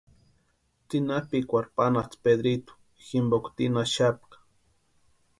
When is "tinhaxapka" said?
3.55-4.35